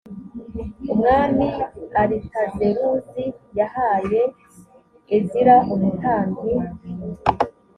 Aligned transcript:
umwami 0.93 1.47
aritazeruzi 2.01 3.25
yahaye 3.57 4.21
ezira 5.15 5.55
umutambyi 5.73 6.53